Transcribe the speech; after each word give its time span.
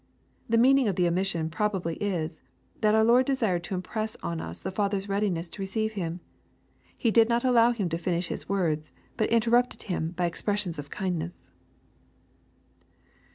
The 0.49 0.57
meaning 0.57 0.87
of 0.87 0.95
the 0.95 1.07
omission 1.07 1.51
probably 1.51 1.93
is, 1.97 2.41
that 2.79 2.95
our 2.95 3.03
Lord 3.03 3.27
desired 3.27 3.63
to 3.65 3.75
impress 3.75 4.15
on 4.23 4.41
us 4.41 4.63
the 4.63 4.71
father's 4.71 5.07
readiness 5.07 5.47
to 5.51 5.61
receive 5.61 5.93
him. 5.93 6.21
He 6.97 7.11
did 7.11 7.29
not 7.29 7.43
allow 7.43 7.69
him 7.71 7.87
to 7.89 7.99
finish 7.99 8.25
his 8.25 8.49
words, 8.49 8.91
but 9.15 9.29
interrupted 9.29 9.83
him 9.83 10.09
by 10.13 10.25
ex 10.25 10.41
pressions 10.41 10.79
of 10.79 10.89
kindness. 10.89 11.51